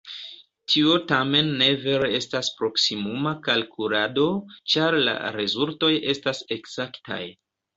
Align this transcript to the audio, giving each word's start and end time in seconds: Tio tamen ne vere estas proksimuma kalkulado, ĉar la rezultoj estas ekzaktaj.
Tio 0.75 0.93
tamen 1.11 1.51
ne 1.59 1.67
vere 1.83 2.07
estas 2.21 2.49
proksimuma 2.61 3.35
kalkulado, 3.49 4.25
ĉar 4.75 4.99
la 5.05 5.15
rezultoj 5.39 5.95
estas 6.17 6.43
ekzaktaj. 6.59 7.25